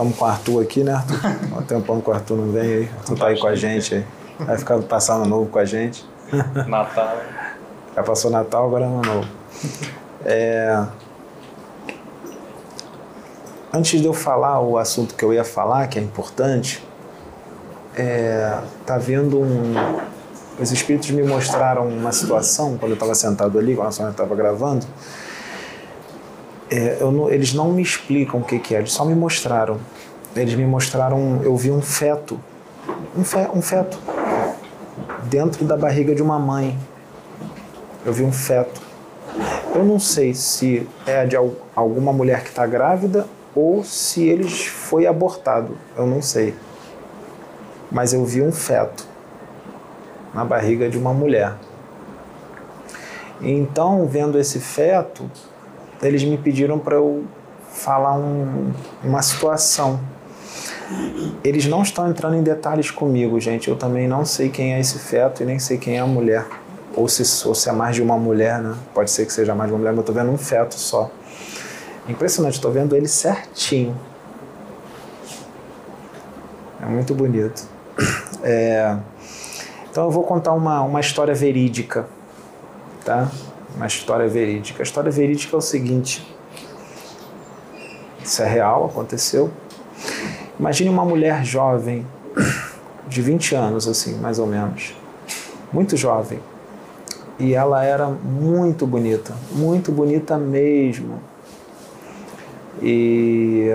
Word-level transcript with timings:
estamos 0.00 0.16
com 0.16 0.24
o 0.24 0.28
Arthur 0.28 0.62
aqui, 0.62 0.82
né, 0.82 0.92
Arthur? 0.92 1.20
Há 1.52 1.58
um 1.58 1.62
tempão 1.62 2.00
que 2.00 2.10
o 2.10 2.12
Arthur 2.12 2.36
não 2.36 2.52
vem 2.52 2.62
aí. 2.62 2.90
Arthur 2.98 3.18
tá 3.18 3.26
aí 3.26 3.38
com 3.38 3.46
a 3.46 3.54
gente 3.54 3.94
aí. 3.94 4.06
Vai 4.38 4.56
ficar 4.56 4.78
passando 4.80 5.28
novo 5.28 5.50
com 5.50 5.58
a 5.58 5.64
gente. 5.64 6.08
Natal. 6.66 7.18
Já 7.94 8.02
passou 8.02 8.30
Natal, 8.30 8.66
agora 8.66 8.84
é 8.84 8.88
ano 8.88 9.02
novo. 9.02 9.28
É... 10.24 10.86
Antes 13.72 14.00
de 14.00 14.06
eu 14.06 14.14
falar 14.14 14.60
o 14.60 14.78
assunto 14.78 15.14
que 15.14 15.24
eu 15.24 15.34
ia 15.34 15.44
falar, 15.44 15.86
que 15.88 15.98
é 15.98 16.02
importante, 16.02 16.82
é... 17.94 18.58
tá 18.86 18.96
vendo 18.96 19.38
um. 19.38 19.74
Os 20.58 20.72
espíritos 20.72 21.10
me 21.10 21.22
mostraram 21.22 21.88
uma 21.88 22.12
situação 22.12 22.76
quando 22.78 22.92
eu 22.92 22.94
estava 22.94 23.14
sentado 23.14 23.58
ali, 23.58 23.74
quando 23.74 23.88
a 23.88 23.92
senhora 23.92 24.12
estava 24.12 24.34
gravando. 24.34 24.86
É, 26.70 26.98
não, 27.00 27.30
eles 27.30 27.52
não 27.52 27.72
me 27.72 27.82
explicam 27.82 28.40
o 28.40 28.44
que, 28.44 28.58
que 28.58 28.74
é, 28.74 28.78
eles 28.78 28.92
só 28.92 29.04
me 29.04 29.14
mostraram. 29.14 29.78
Eles 30.36 30.54
me 30.54 30.64
mostraram, 30.64 31.40
eu 31.42 31.56
vi 31.56 31.72
um 31.72 31.82
feto, 31.82 32.38
um, 33.16 33.24
fe, 33.24 33.48
um 33.52 33.60
feto, 33.60 33.98
dentro 35.24 35.64
da 35.64 35.76
barriga 35.76 36.14
de 36.14 36.22
uma 36.22 36.38
mãe. 36.38 36.78
Eu 38.06 38.12
vi 38.12 38.22
um 38.22 38.32
feto. 38.32 38.80
Eu 39.74 39.84
não 39.84 39.98
sei 39.98 40.32
se 40.34 40.86
é 41.06 41.26
de 41.26 41.36
alguma 41.74 42.12
mulher 42.12 42.42
que 42.42 42.50
está 42.50 42.66
grávida 42.66 43.26
ou 43.54 43.84
se 43.84 44.28
ele 44.28 44.48
foi 44.48 45.06
abortado. 45.06 45.76
Eu 45.96 46.06
não 46.06 46.22
sei. 46.22 46.54
Mas 47.90 48.12
eu 48.12 48.24
vi 48.24 48.40
um 48.40 48.52
feto 48.52 49.06
na 50.32 50.44
barriga 50.44 50.88
de 50.88 50.96
uma 50.96 51.12
mulher. 51.12 51.54
Então, 53.40 54.06
vendo 54.06 54.38
esse 54.38 54.60
feto, 54.60 55.28
eles 56.02 56.22
me 56.24 56.38
pediram 56.38 56.78
para 56.78 56.96
eu 56.96 57.24
falar 57.72 58.14
um, 58.14 58.72
uma 59.02 59.22
situação. 59.22 60.00
Eles 61.44 61.66
não 61.66 61.82
estão 61.82 62.10
entrando 62.10 62.36
em 62.36 62.42
detalhes 62.42 62.90
comigo, 62.90 63.38
gente. 63.38 63.68
Eu 63.68 63.76
também 63.76 64.08
não 64.08 64.24
sei 64.24 64.48
quem 64.48 64.74
é 64.74 64.80
esse 64.80 64.98
feto 64.98 65.42
e 65.42 65.46
nem 65.46 65.58
sei 65.58 65.78
quem 65.78 65.96
é 65.96 66.00
a 66.00 66.06
mulher. 66.06 66.46
Ou 66.96 67.08
se, 67.08 67.46
ou 67.46 67.54
se 67.54 67.68
é 67.68 67.72
mais 67.72 67.94
de 67.94 68.02
uma 68.02 68.18
mulher, 68.18 68.60
né? 68.60 68.74
Pode 68.92 69.10
ser 69.10 69.24
que 69.24 69.32
seja 69.32 69.54
mais 69.54 69.68
de 69.68 69.74
uma 69.74 69.78
mulher, 69.78 69.92
mas 69.92 69.98
eu 69.98 70.04
tô 70.04 70.12
vendo 70.12 70.30
um 70.30 70.38
feto 70.38 70.74
só. 70.74 71.10
Impressionante, 72.08 72.54
estou 72.54 72.72
vendo 72.72 72.96
ele 72.96 73.06
certinho. 73.06 73.96
É 76.82 76.86
muito 76.86 77.14
bonito. 77.14 77.62
É... 78.42 78.96
Então 79.90 80.04
eu 80.04 80.10
vou 80.10 80.24
contar 80.24 80.52
uma, 80.52 80.80
uma 80.82 81.00
história 81.00 81.34
verídica, 81.34 82.06
tá? 83.04 83.28
Uma 83.76 83.86
história 83.86 84.28
verídica. 84.28 84.82
A 84.82 84.84
história 84.84 85.10
verídica 85.10 85.56
é 85.56 85.58
o 85.58 85.62
seguinte: 85.62 86.36
isso 88.22 88.42
é 88.42 88.48
real, 88.48 88.86
aconteceu. 88.86 89.50
Imagine 90.58 90.90
uma 90.90 91.04
mulher 91.04 91.44
jovem, 91.44 92.06
de 93.08 93.20
20 93.20 93.54
anos, 93.54 93.88
assim, 93.88 94.16
mais 94.18 94.38
ou 94.38 94.46
menos, 94.46 94.94
muito 95.72 95.96
jovem, 95.96 96.38
e 97.38 97.54
ela 97.54 97.84
era 97.84 98.08
muito 98.08 98.86
bonita, 98.86 99.34
muito 99.50 99.90
bonita 99.90 100.36
mesmo. 100.38 101.18
E 102.82 103.68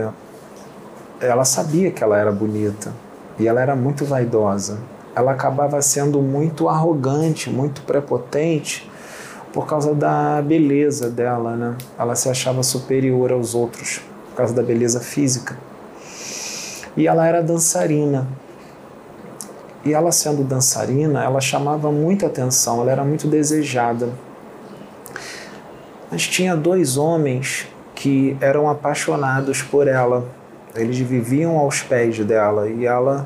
ela 1.20 1.44
sabia 1.44 1.92
que 1.92 2.04
ela 2.04 2.18
era 2.18 2.32
bonita 2.32 2.94
e 3.38 3.48
ela 3.48 3.62
era 3.62 3.76
muito 3.76 4.06
vaidosa. 4.06 4.80
Ela 5.16 5.32
acabava 5.32 5.82
sendo 5.82 6.22
muito 6.22 6.70
arrogante, 6.70 7.50
muito 7.50 7.82
prepotente 7.82 8.90
por 9.56 9.66
causa 9.66 9.96
da 9.96 10.42
beleza 10.42 11.10
dela, 11.10 11.56
né? 11.56 11.78
Ela 11.98 12.14
se 12.14 12.28
achava 12.28 12.62
superior 12.62 13.32
aos 13.32 13.56
outros 13.56 14.02
por 14.30 14.36
causa 14.36 14.54
da 14.54 14.62
beleza 14.62 15.00
física. 15.00 15.58
E 16.98 17.08
ela 17.08 17.26
era 17.26 17.42
dançarina. 17.42 18.28
E 19.86 19.94
ela 19.94 20.12
sendo 20.12 20.44
dançarina, 20.44 21.24
ela 21.24 21.40
chamava 21.40 21.90
muita 21.90 22.26
atenção, 22.26 22.82
ela 22.82 22.92
era 22.92 23.06
muito 23.06 23.30
desejada. 23.30 24.10
Mas 26.12 26.28
tinha 26.28 26.54
dois 26.54 26.98
homens 26.98 27.66
que 27.96 28.36
eram 28.42 28.70
apaixonados 28.70 29.62
por 29.62 29.88
ela. 29.88 30.26
Eles 30.76 30.98
viviam 30.98 31.58
aos 31.58 31.82
pés 31.82 32.20
dela 32.26 32.68
e 32.68 32.86
ela 32.86 33.26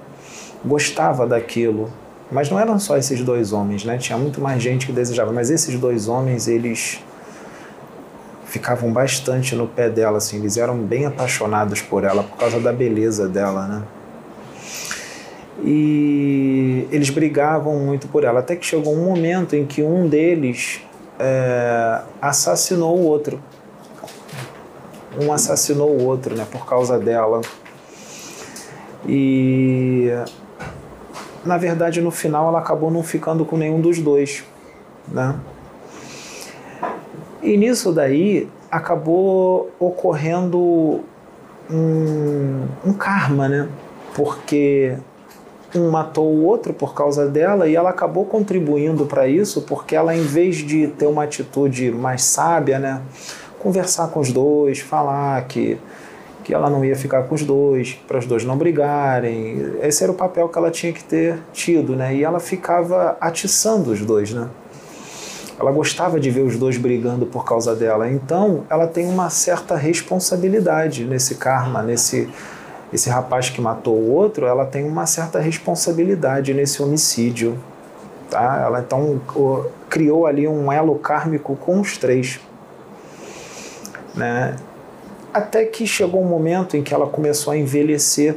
gostava 0.63 1.25
daquilo. 1.25 1.89
Mas 2.31 2.49
não 2.49 2.59
eram 2.59 2.79
só 2.79 2.97
esses 2.97 3.21
dois 3.23 3.51
homens, 3.53 3.83
né? 3.83 3.97
Tinha 3.97 4.17
muito 4.17 4.39
mais 4.39 4.61
gente 4.61 4.85
que 4.85 4.91
desejava, 4.91 5.31
mas 5.31 5.49
esses 5.49 5.79
dois 5.79 6.07
homens, 6.07 6.47
eles 6.47 7.03
ficavam 8.45 8.91
bastante 8.91 9.55
no 9.55 9.67
pé 9.67 9.89
dela, 9.89 10.17
assim, 10.17 10.37
eles 10.37 10.57
eram 10.57 10.77
bem 10.77 11.05
apaixonados 11.05 11.81
por 11.81 12.03
ela 12.03 12.23
por 12.23 12.37
causa 12.37 12.59
da 12.59 12.73
beleza 12.73 13.27
dela, 13.27 13.67
né? 13.67 13.83
E 15.63 16.87
eles 16.91 17.09
brigavam 17.09 17.77
muito 17.79 18.07
por 18.07 18.23
ela, 18.23 18.39
até 18.39 18.55
que 18.55 18.65
chegou 18.65 18.93
um 18.93 19.03
momento 19.03 19.55
em 19.55 19.65
que 19.65 19.83
um 19.83 20.07
deles 20.07 20.81
é, 21.19 22.01
assassinou 22.21 22.97
o 22.97 23.03
outro. 23.03 23.41
Um 25.21 25.33
assassinou 25.33 25.89
o 25.89 26.05
outro, 26.05 26.35
né, 26.35 26.45
por 26.49 26.65
causa 26.65 26.97
dela. 26.97 27.41
E 29.07 30.09
na 31.45 31.57
verdade, 31.57 32.01
no 32.01 32.11
final, 32.11 32.49
ela 32.49 32.59
acabou 32.59 32.91
não 32.91 33.03
ficando 33.03 33.45
com 33.45 33.57
nenhum 33.57 33.79
dos 33.79 33.99
dois, 33.99 34.43
né? 35.07 35.35
E 37.41 37.55
nisso 37.55 37.91
daí 37.91 38.49
acabou 38.69 39.71
ocorrendo 39.79 41.01
um, 41.69 42.65
um 42.85 42.93
karma, 42.93 43.47
né? 43.47 43.67
Porque 44.13 44.97
um 45.75 45.89
matou 45.89 46.25
o 46.25 46.45
outro 46.45 46.73
por 46.73 46.93
causa 46.93 47.27
dela 47.27 47.67
e 47.67 47.75
ela 47.75 47.91
acabou 47.91 48.25
contribuindo 48.25 49.05
para 49.05 49.27
isso 49.27 49.61
porque 49.61 49.95
ela, 49.95 50.15
em 50.15 50.23
vez 50.23 50.57
de 50.57 50.87
ter 50.87 51.05
uma 51.05 51.23
atitude 51.23 51.91
mais 51.91 52.23
sábia, 52.23 52.79
né? 52.79 53.01
Conversar 53.59 54.07
com 54.07 54.19
os 54.19 54.31
dois, 54.31 54.79
falar 54.79 55.41
que 55.45 55.77
que 56.49 56.53
ela 56.55 56.67
não 56.67 56.83
ia 56.83 56.95
ficar 56.95 57.21
com 57.25 57.35
os 57.35 57.43
dois, 57.43 57.93
para 58.07 58.17
os 58.17 58.25
dois 58.25 58.43
não 58.43 58.57
brigarem. 58.57 59.71
Esse 59.83 60.01
era 60.01 60.11
o 60.11 60.15
papel 60.15 60.49
que 60.49 60.57
ela 60.57 60.71
tinha 60.71 60.91
que 60.91 61.03
ter 61.03 61.37
tido, 61.53 61.95
né? 61.95 62.15
E 62.15 62.23
ela 62.23 62.39
ficava 62.39 63.15
atiçando 63.21 63.91
os 63.91 64.03
dois, 64.03 64.33
né? 64.33 64.49
Ela 65.59 65.71
gostava 65.71 66.19
de 66.19 66.31
ver 66.31 66.41
os 66.41 66.57
dois 66.57 66.75
brigando 66.75 67.27
por 67.27 67.45
causa 67.45 67.75
dela. 67.75 68.09
Então, 68.09 68.63
ela 68.67 68.87
tem 68.87 69.07
uma 69.07 69.29
certa 69.29 69.75
responsabilidade 69.75 71.05
nesse 71.05 71.35
karma, 71.35 71.83
nesse 71.83 72.27
esse 72.91 73.11
rapaz 73.11 73.51
que 73.51 73.61
matou 73.61 73.93
o 73.93 74.11
outro, 74.11 74.47
ela 74.47 74.65
tem 74.65 74.83
uma 74.83 75.05
certa 75.05 75.37
responsabilidade 75.37 76.51
nesse 76.55 76.81
homicídio, 76.81 77.59
tá? 78.27 78.63
Ela 78.65 78.79
então 78.79 79.21
criou 79.87 80.25
ali 80.25 80.47
um 80.47 80.71
elo 80.71 80.95
kármico 80.95 81.55
com 81.55 81.79
os 81.79 81.95
três, 81.95 82.39
né? 84.15 84.55
Até 85.33 85.65
que 85.65 85.85
chegou 85.85 86.21
um 86.21 86.27
momento 86.27 86.75
em 86.75 86.83
que 86.83 86.93
ela 86.93 87.07
começou 87.07 87.53
a 87.53 87.57
envelhecer 87.57 88.35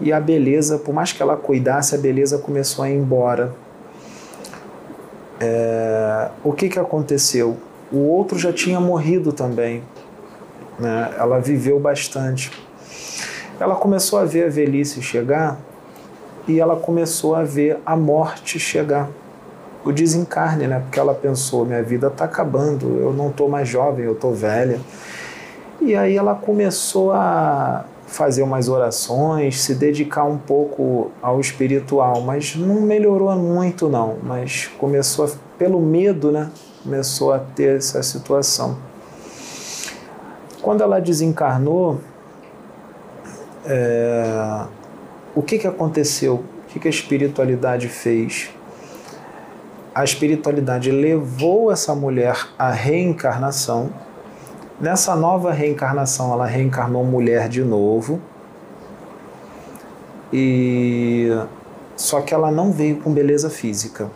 e 0.00 0.12
a 0.12 0.18
beleza, 0.18 0.78
por 0.78 0.94
mais 0.94 1.12
que 1.12 1.22
ela 1.22 1.36
cuidasse, 1.36 1.94
a 1.94 1.98
beleza 1.98 2.38
começou 2.38 2.84
a 2.84 2.90
ir 2.90 2.96
embora. 2.96 3.52
É, 5.38 6.28
o 6.42 6.52
que, 6.52 6.70
que 6.70 6.78
aconteceu? 6.78 7.56
O 7.92 7.98
outro 7.98 8.38
já 8.38 8.52
tinha 8.52 8.80
morrido 8.80 9.32
também. 9.32 9.82
Né? 10.78 11.14
Ela 11.18 11.38
viveu 11.38 11.78
bastante. 11.78 12.50
Ela 13.58 13.76
começou 13.76 14.18
a 14.18 14.24
ver 14.24 14.46
a 14.46 14.48
velhice 14.48 15.02
chegar 15.02 15.58
e 16.48 16.58
ela 16.58 16.76
começou 16.76 17.34
a 17.34 17.44
ver 17.44 17.78
a 17.84 17.94
morte 17.94 18.58
chegar. 18.58 19.08
O 19.84 19.92
desencarne, 19.92 20.66
né? 20.66 20.80
Porque 20.80 20.98
ela 20.98 21.14
pensou: 21.14 21.64
minha 21.64 21.82
vida 21.82 22.08
está 22.08 22.24
acabando, 22.24 22.98
eu 22.98 23.12
não 23.12 23.28
estou 23.28 23.48
mais 23.48 23.68
jovem, 23.68 24.04
eu 24.04 24.12
estou 24.12 24.34
velha. 24.34 24.80
E 25.80 25.94
aí 25.94 26.16
ela 26.16 26.34
começou 26.34 27.12
a 27.12 27.86
fazer 28.06 28.42
umas 28.42 28.68
orações, 28.68 29.60
se 29.60 29.74
dedicar 29.74 30.24
um 30.24 30.36
pouco 30.36 31.10
ao 31.22 31.40
espiritual, 31.40 32.20
mas 32.20 32.56
não 32.56 32.82
melhorou 32.82 33.34
muito 33.36 33.88
não, 33.88 34.18
mas 34.22 34.66
começou 34.78 35.24
a, 35.24 35.30
pelo 35.56 35.80
medo, 35.80 36.30
né? 36.32 36.50
Começou 36.82 37.32
a 37.32 37.38
ter 37.38 37.76
essa 37.76 38.02
situação. 38.02 38.76
Quando 40.60 40.82
ela 40.82 41.00
desencarnou, 41.00 42.00
é, 43.64 44.64
o 45.34 45.42
que, 45.42 45.56
que 45.58 45.66
aconteceu? 45.66 46.34
O 46.34 46.72
que, 46.72 46.80
que 46.80 46.88
a 46.88 46.90
espiritualidade 46.90 47.88
fez? 47.88 48.50
A 49.94 50.04
espiritualidade 50.04 50.90
levou 50.90 51.70
essa 51.72 51.94
mulher 51.94 52.48
à 52.58 52.70
reencarnação 52.70 53.90
Nessa 54.80 55.14
nova 55.14 55.52
reencarnação, 55.52 56.32
ela 56.32 56.46
reencarnou 56.46 57.04
mulher 57.04 57.48
de 57.48 57.62
novo. 57.62 58.20
E 60.32 61.28
só 61.96 62.20
que 62.22 62.32
ela 62.32 62.50
não 62.50 62.72
veio 62.72 62.96
com 62.96 63.12
beleza 63.12 63.50
física. 63.50 64.10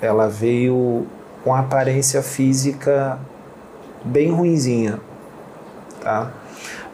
Ela 0.00 0.28
veio 0.28 1.06
com 1.44 1.54
aparência 1.54 2.22
física 2.22 3.18
bem 4.02 4.30
ruinzinha, 4.30 4.98
tá? 6.00 6.32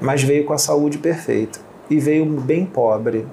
mas 0.01 0.23
veio 0.23 0.45
com 0.45 0.53
a 0.53 0.59
saúde 0.59 0.99
perfeita 0.99 1.59
e 1.89 1.99
veio 1.99 2.25
bem 2.27 2.67
pobre. 2.67 3.27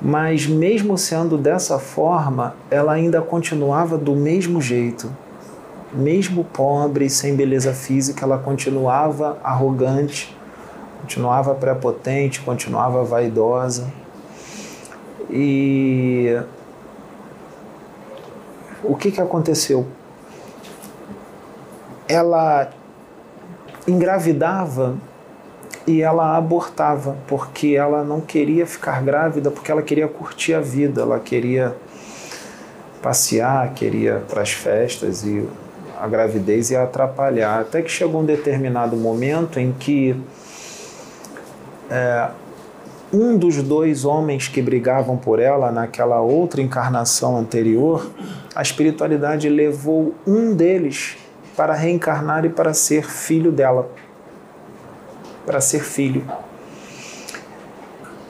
Mas, 0.00 0.46
mesmo 0.46 0.96
sendo 0.96 1.36
dessa 1.36 1.78
forma, 1.78 2.54
ela 2.70 2.92
ainda 2.92 3.20
continuava 3.20 3.98
do 3.98 4.14
mesmo 4.14 4.60
jeito. 4.60 5.10
Mesmo 5.92 6.44
pobre, 6.44 7.08
sem 7.08 7.34
beleza 7.34 7.72
física, 7.72 8.24
ela 8.24 8.38
continuava 8.38 9.38
arrogante, 9.42 10.36
continuava 11.00 11.54
prepotente, 11.54 12.40
continuava 12.40 13.02
vaidosa. 13.04 13.90
E 15.30 16.38
o 18.82 18.94
que, 18.94 19.10
que 19.10 19.20
aconteceu? 19.20 19.86
Ela 22.06 22.70
engravidava 23.86 24.96
e 25.86 26.02
ela 26.02 26.36
abortava 26.36 27.16
porque 27.26 27.68
ela 27.68 28.04
não 28.04 28.20
queria 28.20 28.66
ficar 28.66 29.02
grávida, 29.02 29.50
porque 29.50 29.72
ela 29.72 29.82
queria 29.82 30.06
curtir 30.06 30.52
a 30.52 30.60
vida, 30.60 31.00
ela 31.00 31.18
queria 31.18 31.74
passear, 33.02 33.72
queria 33.72 34.22
para 34.28 34.42
as 34.42 34.52
festas 34.52 35.24
e 35.24 35.48
a 36.00 36.06
gravidez 36.08 36.70
ia 36.70 36.82
atrapalhar. 36.82 37.60
Até 37.60 37.82
que 37.82 37.90
chegou 37.90 38.20
um 38.20 38.24
determinado 38.24 38.96
momento 38.96 39.58
em 39.58 39.72
que 39.72 40.16
é, 41.90 42.28
um 43.12 43.36
dos 43.36 43.62
dois 43.62 44.04
homens 44.04 44.48
que 44.48 44.60
brigavam 44.60 45.16
por 45.16 45.38
ela 45.38 45.72
naquela 45.72 46.20
outra 46.20 46.60
encarnação 46.60 47.36
anterior, 47.36 48.10
a 48.54 48.62
espiritualidade 48.62 49.48
levou 49.48 50.14
um 50.26 50.54
deles 50.54 51.16
para 51.56 51.74
reencarnar 51.74 52.44
e 52.44 52.48
para 52.48 52.74
ser 52.74 53.04
filho 53.04 53.50
dela. 53.50 53.90
Para 55.46 55.60
ser 55.60 55.82
filho. 55.82 56.24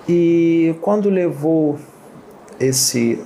E 0.08 0.74
quando 0.80 1.10
levou 1.10 1.78
esse 2.58 3.22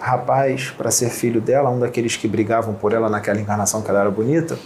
rapaz 0.00 0.70
para 0.70 0.90
ser 0.90 1.10
filho 1.10 1.40
dela, 1.40 1.70
um 1.70 1.78
daqueles 1.78 2.16
que 2.16 2.28
brigavam 2.28 2.74
por 2.74 2.92
ela 2.92 3.08
naquela 3.08 3.40
encarnação 3.40 3.82
que 3.82 3.90
ela 3.90 4.00
era 4.00 4.10
bonita, 4.10 4.58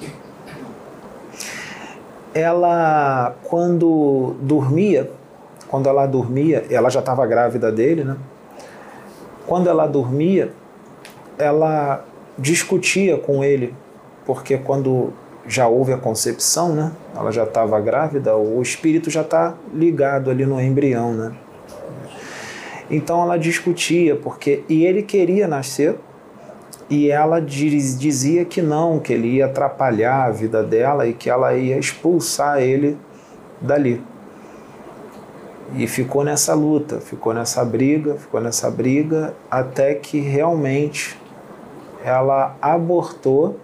ela, 2.35 3.35
quando 3.45 4.37
dormia, 4.41 5.11
quando 5.69 5.89
ela 5.89 6.07
dormia, 6.07 6.65
ela 6.71 6.91
já 6.91 7.01
estava 7.01 7.27
grávida 7.27 7.71
dele, 7.71 8.05
né? 8.05 8.17
Quando 9.47 9.69
ela 9.69 9.87
dormia, 9.87 10.53
ela 11.39 12.05
discutia 12.39 13.17
com 13.19 13.43
ele, 13.43 13.75
porque 14.25 14.57
quando 14.59 15.13
já 15.47 15.67
houve 15.67 15.93
a 15.93 15.99
concepção, 15.99 16.73
né? 16.73 16.93
Ela 17.17 17.33
já 17.33 17.45
estava 17.45 17.81
grávida, 17.81 18.37
o 18.37 18.63
espírito 18.63 19.11
já 19.11 19.23
está 19.23 19.55
ligado 19.75 20.31
ali 20.31 20.47
no 20.47 20.61
embrião, 20.61 21.13
né? 21.13 21.33
Então 22.91 23.23
ela 23.23 23.39
discutia, 23.39 24.17
porque 24.17 24.65
e 24.69 24.85
ele 24.85 25.03
queria 25.03 25.47
nascer 25.47 25.97
e 26.89 27.09
ela 27.09 27.41
dizia 27.41 28.45
que 28.45 28.61
não, 28.61 28.99
que 28.99 29.13
ele 29.13 29.37
ia 29.37 29.47
atrapalhar 29.47 30.25
a 30.25 30.31
vida 30.31 30.61
dela 30.61 31.07
e 31.07 31.13
que 31.13 31.31
ela 31.31 31.55
ia 31.55 31.79
expulsar 31.79 32.61
ele 32.61 32.99
dali. 33.61 34.03
E 35.77 35.87
ficou 35.87 36.25
nessa 36.25 36.53
luta, 36.53 36.99
ficou 36.99 37.33
nessa 37.33 37.65
briga, 37.65 38.17
ficou 38.17 38.41
nessa 38.41 38.69
briga, 38.69 39.35
até 39.49 39.95
que 39.95 40.19
realmente 40.19 41.17
ela 42.05 42.57
abortou 42.61 43.57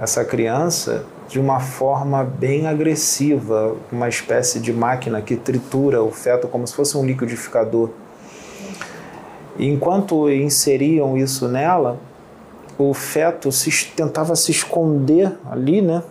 essa 0.00 0.24
criança 0.24 1.04
de 1.30 1.38
uma 1.38 1.60
forma 1.60 2.24
bem 2.24 2.66
agressiva, 2.66 3.76
uma 3.92 4.08
espécie 4.08 4.58
de 4.58 4.72
máquina 4.72 5.22
que 5.22 5.36
tritura 5.36 6.02
o 6.02 6.10
feto 6.10 6.48
como 6.48 6.66
se 6.66 6.74
fosse 6.74 6.96
um 6.96 7.06
liquidificador. 7.06 7.90
Enquanto 9.56 10.28
inseriam 10.28 11.16
isso 11.16 11.46
nela, 11.46 12.00
o 12.76 12.92
feto 12.92 13.52
se, 13.52 13.70
tentava 13.94 14.34
se 14.34 14.50
esconder 14.50 15.38
ali, 15.48 15.80
né? 15.80 16.02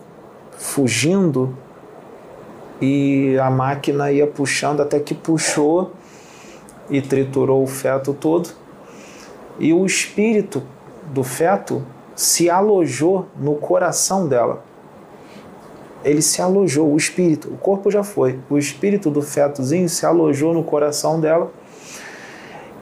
Fugindo 0.56 1.54
e 2.80 3.36
a 3.38 3.50
máquina 3.50 4.10
ia 4.10 4.26
puxando 4.26 4.80
até 4.80 4.98
que 4.98 5.14
puxou 5.14 5.92
e 6.88 7.02
triturou 7.02 7.62
o 7.62 7.66
feto 7.66 8.14
todo. 8.14 8.48
E 9.58 9.70
o 9.74 9.84
espírito 9.84 10.62
do 11.12 11.22
feto 11.22 11.82
se 12.16 12.48
alojou 12.48 13.26
no 13.36 13.56
coração 13.56 14.26
dela. 14.26 14.69
Ele 16.04 16.22
se 16.22 16.40
alojou, 16.40 16.92
o 16.92 16.96
espírito, 16.96 17.48
o 17.48 17.56
corpo 17.56 17.90
já 17.90 18.02
foi, 18.02 18.38
o 18.48 18.56
espírito 18.56 19.10
do 19.10 19.20
fetozinho 19.20 19.88
se 19.88 20.06
alojou 20.06 20.54
no 20.54 20.64
coração 20.64 21.20
dela 21.20 21.52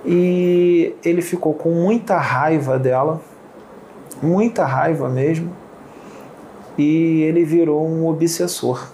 e 0.04 0.94
ele 1.04 1.20
ficou 1.20 1.52
com 1.52 1.70
muita 1.70 2.16
raiva 2.16 2.78
dela, 2.78 3.20
muita 4.22 4.64
raiva 4.64 5.08
mesmo, 5.08 5.52
e 6.76 7.22
ele 7.22 7.44
virou 7.44 7.84
um 7.86 8.06
obsessor 8.06 8.88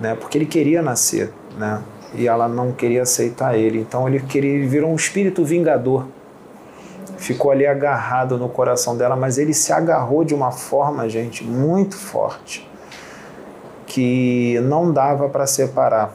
né? 0.00 0.14
Porque 0.14 0.38
ele 0.38 0.46
queria 0.46 0.82
nascer, 0.82 1.30
né? 1.56 1.82
E 2.14 2.26
ela 2.26 2.48
não 2.48 2.72
queria 2.72 3.02
aceitar 3.02 3.56
ele. 3.56 3.78
Então 3.78 4.08
ele 4.08 4.20
queria, 4.20 4.50
ele 4.50 4.66
virou 4.66 4.90
um 4.90 4.96
espírito 4.96 5.44
vingador. 5.44 6.06
Ficou 7.16 7.50
ali 7.50 7.66
agarrado 7.66 8.38
no 8.38 8.48
coração 8.48 8.96
dela, 8.96 9.16
mas 9.16 9.38
ele 9.38 9.52
se 9.52 9.72
agarrou 9.72 10.24
de 10.24 10.34
uma 10.34 10.50
forma, 10.50 11.08
gente, 11.08 11.44
muito 11.44 11.96
forte, 11.96 12.68
que 13.86 14.58
não 14.62 14.92
dava 14.92 15.28
para 15.28 15.46
separar. 15.46 16.12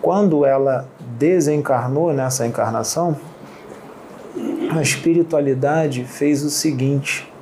Quando 0.00 0.44
ela 0.44 0.88
desencarnou 0.98 2.12
nessa 2.12 2.46
encarnação, 2.46 3.16
a 4.70 4.80
espiritualidade 4.80 6.04
fez 6.04 6.42
o 6.42 6.50
seguinte: 6.50 7.32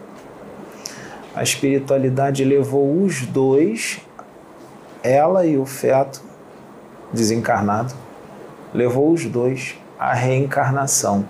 a 1.34 1.42
espiritualidade 1.42 2.44
levou 2.44 3.02
os 3.02 3.26
dois 3.26 4.00
ela 5.02 5.46
e 5.46 5.56
o 5.56 5.64
feto 5.64 6.22
desencarnado 7.12 7.94
levou 8.72 9.12
os 9.12 9.24
dois 9.26 9.76
à 10.00 10.14
reencarnação. 10.14 11.26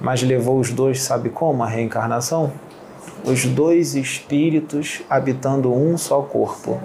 Mas 0.00 0.22
levou 0.22 0.60
os 0.60 0.70
dois, 0.70 1.02
sabe 1.02 1.30
como 1.30 1.64
a 1.64 1.66
reencarnação? 1.66 2.52
Os 3.24 3.44
dois 3.44 3.96
espíritos 3.96 5.02
habitando 5.10 5.74
um 5.74 5.98
só 5.98 6.22
corpo, 6.22 6.80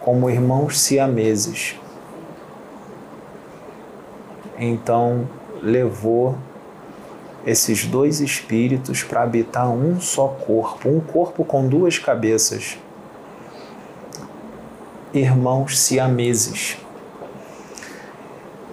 como 0.00 0.28
irmãos 0.28 0.78
siameses. 0.78 1.74
Então 4.58 5.26
levou 5.62 6.36
esses 7.46 7.86
dois 7.86 8.20
espíritos 8.20 9.02
para 9.02 9.22
habitar 9.22 9.70
um 9.70 9.98
só 9.98 10.28
corpo, 10.28 10.90
um 10.90 11.00
corpo 11.00 11.42
com 11.42 11.66
duas 11.66 11.98
cabeças 11.98 12.76
irmãos 15.12 15.78
siameses. 15.78 16.76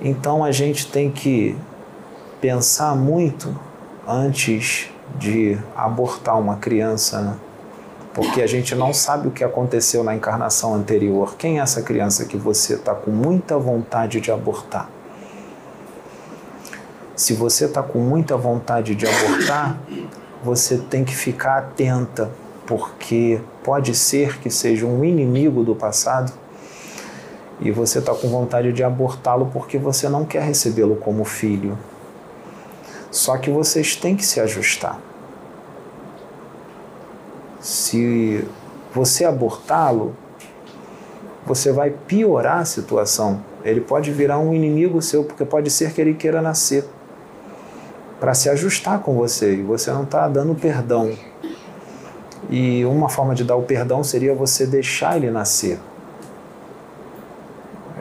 Então 0.07 0.43
a 0.43 0.51
gente 0.51 0.91
tem 0.91 1.09
que 1.09 1.57
pensar 2.39 2.95
muito 2.95 3.59
antes 4.07 4.87
de 5.17 5.57
abortar 5.75 6.39
uma 6.39 6.57
criança, 6.57 7.21
né? 7.21 7.35
porque 8.13 8.43
a 8.43 8.45
gente 8.45 8.75
não 8.75 8.93
sabe 8.93 9.29
o 9.29 9.31
que 9.31 9.43
aconteceu 9.43 10.03
na 10.03 10.13
encarnação 10.13 10.75
anterior. 10.75 11.35
Quem 11.39 11.57
é 11.57 11.63
essa 11.63 11.81
criança 11.81 12.23
que 12.25 12.37
você 12.37 12.75
está 12.75 12.93
com 12.93 13.09
muita 13.09 13.57
vontade 13.57 14.21
de 14.21 14.31
abortar? 14.31 14.87
Se 17.15 17.33
você 17.33 17.65
está 17.65 17.81
com 17.81 17.97
muita 17.97 18.37
vontade 18.37 18.93
de 18.93 19.07
abortar, 19.07 19.75
você 20.43 20.77
tem 20.77 21.03
que 21.03 21.15
ficar 21.15 21.57
atenta 21.57 22.29
porque 22.67 23.41
pode 23.63 23.95
ser 23.95 24.37
que 24.37 24.51
seja 24.51 24.85
um 24.85 25.03
inimigo 25.03 25.63
do 25.63 25.73
passado 25.73 26.44
e 27.59 27.71
você 27.71 27.99
está 27.99 28.13
com 28.13 28.27
vontade 28.27 28.73
de 28.73 28.83
abortá-lo 28.83 29.49
porque 29.51 29.77
você 29.77 30.09
não 30.09 30.25
quer 30.25 30.43
recebê-lo 30.43 30.95
como 30.97 31.23
filho. 31.23 31.77
Só 33.11 33.37
que 33.37 33.49
vocês 33.49 33.95
têm 33.95 34.15
que 34.15 34.25
se 34.25 34.39
ajustar. 34.39 34.99
Se 37.61 38.45
você 38.93 39.25
abortá-lo, 39.25 40.15
você 41.45 41.71
vai 41.71 41.91
piorar 41.91 42.59
a 42.59 42.65
situação. 42.65 43.43
Ele 43.63 43.81
pode 43.81 44.11
virar 44.11 44.37
um 44.37 44.53
inimigo 44.53 45.01
seu, 45.01 45.23
porque 45.23 45.45
pode 45.45 45.69
ser 45.69 45.93
que 45.93 46.01
ele 46.01 46.13
queira 46.13 46.41
nascer 46.41 46.85
para 48.19 48.33
se 48.33 48.49
ajustar 48.49 48.99
com 48.99 49.15
você 49.15 49.55
e 49.55 49.61
você 49.61 49.91
não 49.91 50.03
está 50.03 50.27
dando 50.27 50.53
perdão. 50.55 51.13
E 52.49 52.85
uma 52.85 53.09
forma 53.09 53.33
de 53.33 53.43
dar 53.43 53.55
o 53.55 53.63
perdão 53.63 54.03
seria 54.03 54.35
você 54.35 54.65
deixar 54.65 55.17
ele 55.17 55.31
nascer. 55.31 55.79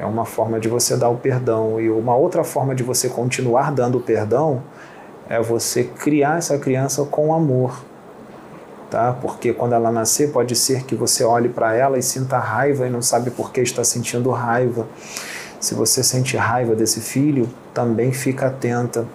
É 0.04 0.06
uma 0.06 0.26
forma 0.26 0.60
de 0.60 0.68
você 0.68 0.98
dar 0.98 1.08
o 1.08 1.16
perdão. 1.16 1.80
E 1.80 1.88
uma 1.88 2.14
outra 2.14 2.44
forma 2.44 2.74
de 2.74 2.82
você 2.82 3.08
continuar 3.08 3.72
dando 3.72 3.96
o 3.96 4.00
perdão 4.02 4.62
é 5.30 5.40
você 5.40 5.84
criar 5.84 6.36
essa 6.36 6.58
criança 6.58 7.06
com 7.06 7.32
amor. 7.32 7.82
tá? 8.90 9.16
Porque 9.18 9.54
quando 9.54 9.72
ela 9.72 9.90
nascer, 9.90 10.30
pode 10.30 10.54
ser 10.56 10.84
que 10.84 10.94
você 10.94 11.24
olhe 11.24 11.48
para 11.48 11.74
ela 11.74 11.96
e 11.96 12.02
sinta 12.02 12.38
raiva 12.38 12.86
e 12.86 12.90
não 12.90 13.00
sabe 13.00 13.30
por 13.30 13.50
que 13.50 13.62
está 13.62 13.82
sentindo 13.82 14.30
raiva. 14.30 14.86
Se 15.58 15.74
você 15.74 16.04
sente 16.04 16.36
raiva 16.36 16.74
desse 16.74 17.00
filho, 17.00 17.48
também 17.72 18.12
fica 18.12 18.48
atenta, 18.48 19.06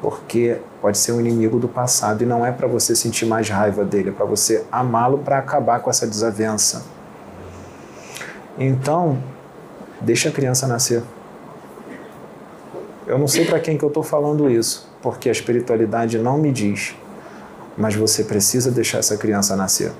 porque 0.00 0.58
pode 0.80 0.96
ser 0.96 1.10
um 1.10 1.18
inimigo 1.18 1.58
do 1.58 1.66
passado 1.66 2.22
e 2.22 2.26
não 2.26 2.46
é 2.46 2.52
para 2.52 2.68
você 2.68 2.94
sentir 2.94 3.26
mais 3.26 3.48
raiva 3.48 3.84
dele, 3.84 4.10
é 4.10 4.12
para 4.12 4.24
você 4.24 4.64
amá-lo 4.70 5.18
para 5.18 5.38
acabar 5.38 5.80
com 5.80 5.90
essa 5.90 6.06
desavença. 6.06 6.84
Então, 8.56 9.18
deixa 10.00 10.28
a 10.28 10.32
criança 10.32 10.66
nascer. 10.66 11.02
Eu 13.06 13.18
não 13.18 13.28
sei 13.28 13.44
para 13.44 13.60
quem 13.60 13.78
que 13.78 13.84
eu 13.84 13.88
estou 13.88 14.02
falando 14.02 14.50
isso, 14.50 14.88
porque 15.00 15.28
a 15.28 15.32
espiritualidade 15.32 16.18
não 16.18 16.38
me 16.38 16.50
diz 16.52 16.94
mas 17.76 17.94
você 17.94 18.24
precisa 18.24 18.70
deixar 18.70 18.98
essa 18.98 19.16
criança 19.16 19.54
nascer. 19.54 19.92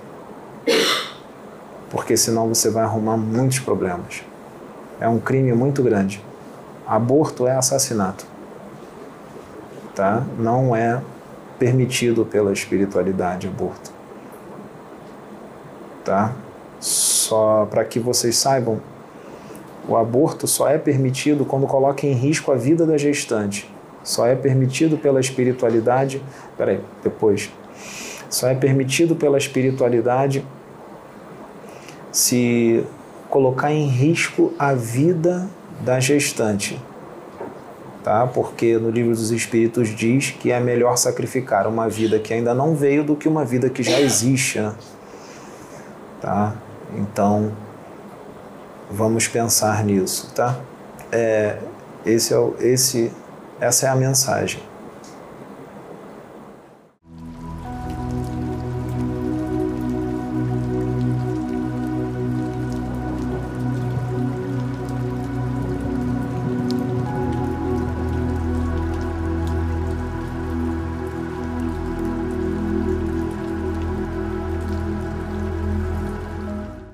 Porque 1.90 2.16
senão 2.16 2.48
você 2.48 2.70
vai 2.70 2.84
arrumar 2.84 3.16
muitos 3.16 3.58
problemas. 3.58 4.24
É 4.98 5.08
um 5.08 5.18
crime 5.18 5.52
muito 5.52 5.82
grande. 5.82 6.24
Aborto 6.86 7.46
é 7.46 7.54
assassinato. 7.54 8.24
Tá? 9.94 10.24
Não 10.38 10.74
é 10.74 11.00
permitido 11.58 12.24
pela 12.24 12.52
espiritualidade 12.52 13.46
aborto. 13.46 13.90
Tá? 16.04 16.32
Só 16.80 17.66
para 17.70 17.84
que 17.84 17.98
vocês 17.98 18.36
saibam, 18.36 18.80
o 19.88 19.96
aborto 19.96 20.46
só 20.46 20.68
é 20.68 20.78
permitido 20.78 21.44
quando 21.44 21.66
coloca 21.66 22.06
em 22.06 22.12
risco 22.12 22.50
a 22.50 22.56
vida 22.56 22.84
da 22.84 22.98
gestante. 22.98 23.70
Só 24.02 24.26
é 24.26 24.34
permitido 24.34 24.96
pela 24.96 25.20
espiritualidade. 25.20 26.22
Peraí, 26.56 26.80
depois. 27.02 27.50
Só 28.28 28.48
é 28.48 28.54
permitido 28.54 29.14
pela 29.14 29.38
espiritualidade 29.38 30.44
se 32.10 32.84
colocar 33.28 33.72
em 33.72 33.86
risco 33.86 34.52
a 34.58 34.72
vida 34.72 35.48
da 35.80 36.00
gestante. 36.00 36.80
Tá? 38.02 38.26
Porque 38.26 38.78
no 38.78 38.90
livro 38.90 39.10
dos 39.10 39.30
Espíritos 39.30 39.88
diz 39.88 40.30
que 40.30 40.50
é 40.50 40.60
melhor 40.60 40.96
sacrificar 40.96 41.66
uma 41.66 41.88
vida 41.88 42.18
que 42.18 42.32
ainda 42.32 42.54
não 42.54 42.74
veio 42.74 43.04
do 43.04 43.16
que 43.16 43.28
uma 43.28 43.44
vida 43.44 43.68
que 43.68 43.82
já 43.82 44.00
existe. 44.00 44.60
Né? 44.60 44.72
Tá? 46.20 46.54
Então, 46.96 47.52
vamos 48.90 49.28
pensar 49.28 49.84
nisso, 49.84 50.32
tá? 50.34 50.58
É, 51.10 51.58
esse 52.04 52.34
é, 52.34 52.38
esse, 52.60 53.12
essa 53.60 53.86
é 53.86 53.88
a 53.88 53.96
mensagem. 53.96 54.62